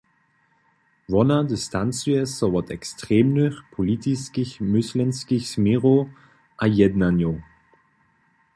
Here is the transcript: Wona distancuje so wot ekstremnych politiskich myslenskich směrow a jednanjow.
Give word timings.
Wona 1.13 1.37
distancuje 1.51 2.21
so 2.35 2.47
wot 2.53 2.69
ekstremnych 2.77 3.55
politiskich 3.75 4.53
myslenskich 4.73 5.43
směrow 5.51 5.99
a 6.61 6.65
jednanjow. 6.79 7.35